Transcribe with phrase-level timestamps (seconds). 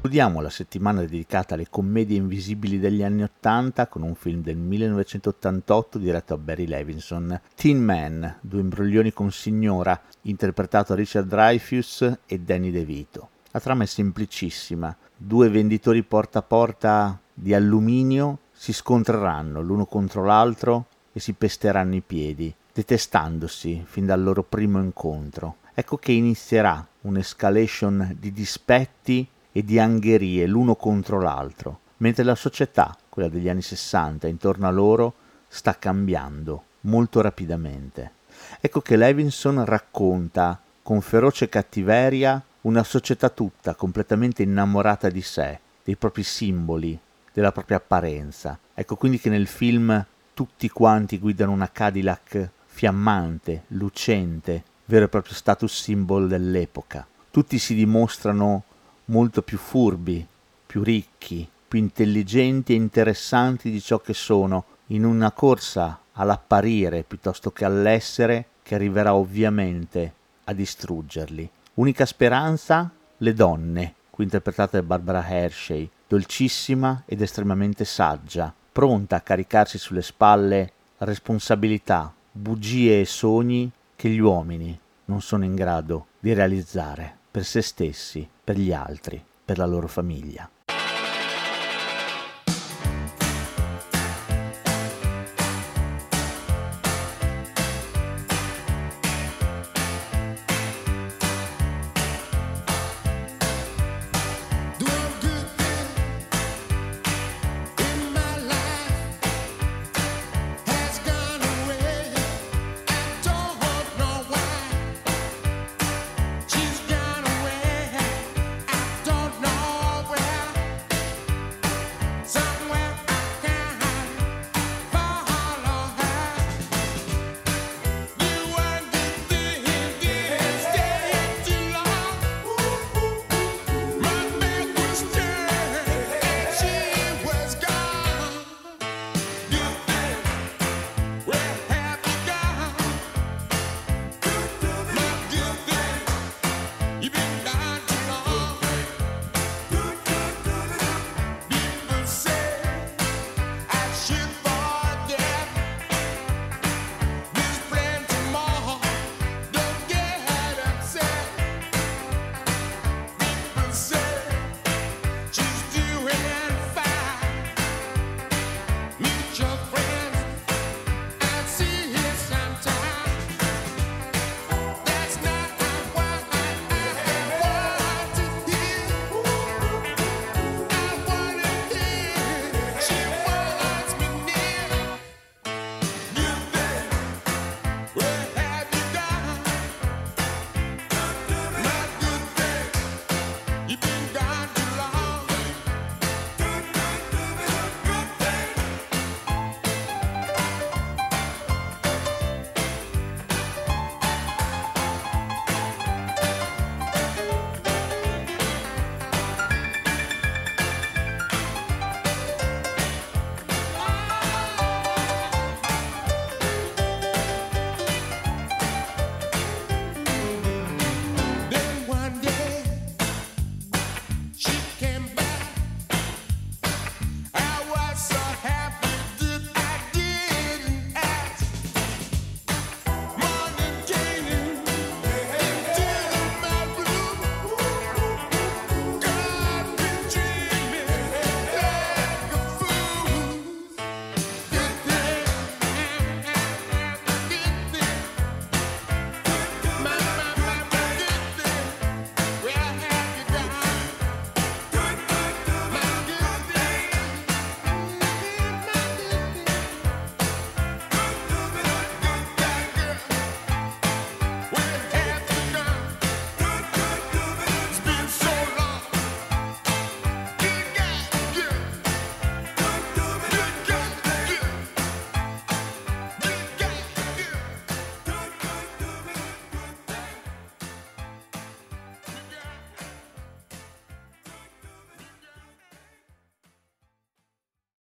[0.00, 5.98] Chiudiamo la settimana dedicata alle commedie invisibili degli anni Ottanta con un film del 1988
[5.98, 12.40] diretto a Barry Levinson, Teen Man, due imbroglioni con signora, interpretato da Richard Dreyfuss e
[12.40, 13.28] Danny DeVito.
[13.50, 20.24] La trama è semplicissima, due venditori porta a porta di alluminio si scontreranno l'uno contro
[20.24, 25.56] l'altro e si pesteranno i piedi, detestandosi fin dal loro primo incontro.
[25.74, 32.96] Ecco che inizierà un'escalation di dispetti e di angherie l'uno contro l'altro, mentre la società,
[33.08, 35.14] quella degli anni Sessanta, intorno a loro,
[35.48, 38.12] sta cambiando molto rapidamente.
[38.60, 45.96] Ecco che Levinson racconta con feroce cattiveria una società tutta completamente innamorata di sé, dei
[45.96, 46.98] propri simboli,
[47.32, 48.58] della propria apparenza.
[48.74, 55.34] Ecco quindi che nel film tutti quanti guidano una Cadillac fiammante, lucente, vero e proprio
[55.34, 57.06] status symbol dell'epoca.
[57.30, 58.64] Tutti si dimostrano
[59.10, 60.26] molto più furbi,
[60.66, 67.50] più ricchi, più intelligenti e interessanti di ciò che sono, in una corsa all'apparire piuttosto
[67.50, 71.48] che all'essere che arriverà ovviamente a distruggerli.
[71.74, 72.90] Unica speranza?
[73.18, 80.02] Le donne, qui interpretate da Barbara Hershey, dolcissima ed estremamente saggia, pronta a caricarsi sulle
[80.02, 87.44] spalle responsabilità, bugie e sogni che gli uomini non sono in grado di realizzare per
[87.44, 90.50] se stessi, per gli altri, per la loro famiglia.